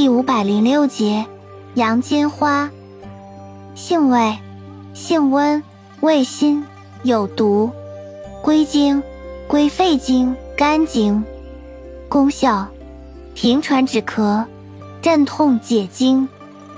[0.00, 1.26] 第五百零六节，
[1.74, 2.70] 洋金花。
[3.74, 4.38] 性味，
[4.94, 5.62] 性温，
[6.00, 6.64] 味辛，
[7.02, 7.70] 有毒，
[8.42, 9.02] 归经，
[9.46, 11.22] 归肺经、肝经。
[12.08, 12.66] 功效，
[13.34, 14.42] 平喘止咳，
[15.02, 16.26] 镇痛解痉，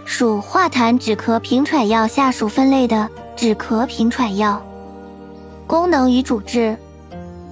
[0.04, 4.60] 属化痰止咳平喘药下属分类的止咳平喘药。
[5.68, 6.76] 功能与主治，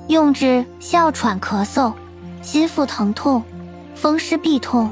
[0.09, 1.93] 用治哮喘、咳嗽、
[2.43, 3.41] 心腹疼痛、
[3.95, 4.91] 风湿痹痛。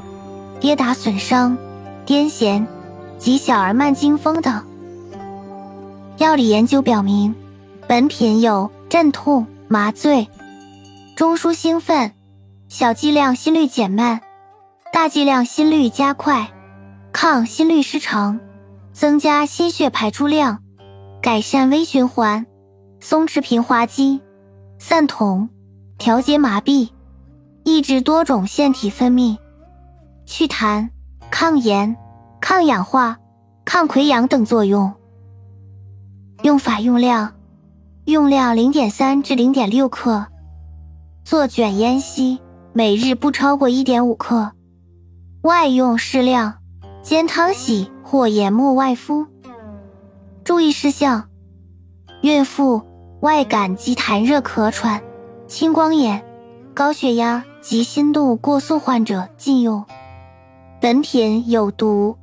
[0.59, 1.57] 跌打损伤、
[2.05, 2.65] 癫痫
[3.17, 4.63] 及小儿慢惊风等。
[6.17, 7.33] 药理研究表明，
[7.87, 10.27] 本品有镇痛、麻醉、
[11.15, 12.11] 中枢兴奋、
[12.67, 14.19] 小剂量心率减慢、
[14.91, 16.51] 大剂量心率加快、
[17.13, 18.39] 抗心律失常、
[18.91, 20.61] 增加心血排出量、
[21.21, 22.45] 改善微循环、
[22.99, 24.19] 松弛平滑肌、
[24.77, 25.47] 散瞳、
[25.97, 26.89] 调节麻痹、
[27.63, 29.37] 抑制多种腺体分泌。
[30.29, 30.87] 祛痰、
[31.31, 31.97] 抗炎、
[32.39, 33.17] 抗氧化、
[33.65, 34.93] 抗溃疡等作用。
[36.43, 37.33] 用法用量：
[38.05, 40.27] 用量零点三至零点六克，
[41.25, 42.39] 做卷烟吸，
[42.73, 44.51] 每日不超过一点五克。
[45.41, 46.59] 外用适量，
[47.01, 49.25] 煎汤洗或研末外敷。
[50.43, 51.27] 注意事项：
[52.21, 52.83] 孕妇、
[53.21, 55.01] 外感及痰热咳喘、
[55.47, 56.23] 青光眼、
[56.75, 59.83] 高血压及心动过速患者禁用。
[60.81, 62.17] 本品有毒，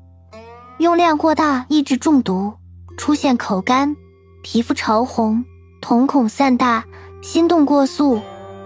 [0.78, 2.54] 用量过大易致中毒，
[2.96, 3.94] 出现口干、
[4.42, 5.44] 皮肤潮红、
[5.82, 6.82] 瞳孔散大、
[7.20, 8.18] 心动过速、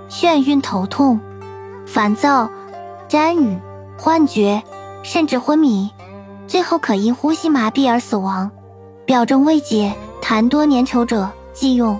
[0.08, 1.18] 眩晕、头痛、
[1.88, 2.48] 烦躁、
[3.08, 3.58] 沾语、
[3.98, 4.62] 幻觉，
[5.02, 5.90] 甚至昏迷，
[6.46, 8.48] 最后可因呼吸麻痹而死亡。
[9.04, 11.98] 表症未解、痰多粘稠者忌用。